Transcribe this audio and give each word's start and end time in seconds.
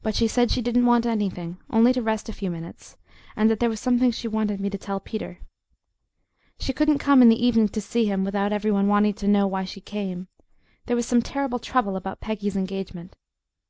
But 0.00 0.14
she 0.14 0.28
said 0.28 0.50
she 0.50 0.62
didn't 0.62 0.86
want 0.86 1.04
anything, 1.04 1.58
only 1.68 1.92
to 1.92 2.00
rest 2.00 2.30
a 2.30 2.32
few 2.32 2.50
minutes, 2.50 2.96
and 3.36 3.50
that 3.50 3.60
there 3.60 3.68
was 3.68 3.80
something 3.80 4.10
she 4.10 4.28
wanted 4.28 4.60
me 4.60 4.70
to 4.70 4.78
tell 4.78 4.98
Peter. 4.98 5.40
She 6.58 6.72
couldn't 6.72 7.00
come 7.00 7.20
in 7.20 7.28
the 7.28 7.46
evening 7.46 7.68
to 7.68 7.82
see 7.82 8.06
him 8.06 8.24
without 8.24 8.50
every 8.50 8.70
one 8.70 8.88
wanting 8.88 9.12
to 9.12 9.28
know 9.28 9.46
why 9.46 9.64
she 9.66 9.82
came. 9.82 10.28
There 10.86 10.96
was 10.96 11.04
some 11.04 11.20
terrible 11.20 11.58
trouble 11.58 11.96
about 11.96 12.22
Peggy's 12.22 12.56
engagement. 12.56 13.14